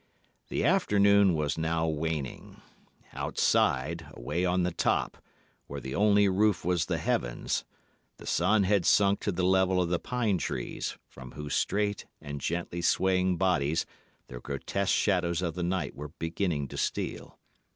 "The 0.49 0.65
afternoon 0.65 1.35
was 1.35 1.59
now 1.59 1.87
waning. 1.87 2.59
Outside, 3.13 4.07
away 4.15 4.43
on 4.45 4.63
the 4.63 4.71
top, 4.71 5.19
where 5.67 5.79
the 5.79 5.93
only 5.93 6.27
roof 6.27 6.65
was 6.65 6.87
the 6.87 6.97
heavens, 6.97 7.65
the 8.17 8.25
sun 8.25 8.63
had 8.63 8.83
sunk 8.83 9.19
to 9.19 9.31
the 9.31 9.45
level 9.45 9.79
of 9.79 9.89
the 9.89 9.99
pine 9.99 10.39
trees, 10.39 10.97
from 11.07 11.33
whose 11.33 11.53
straight 11.53 12.07
and 12.19 12.41
gently 12.41 12.81
swaying 12.81 13.37
bodies 13.37 13.85
the 14.25 14.39
grotesque 14.39 14.95
shadows 14.95 15.43
of 15.43 15.53
the 15.53 15.61
night 15.61 15.93
were 15.95 16.09
beginning 16.09 16.67
to 16.69 16.77
steal. 16.77 17.37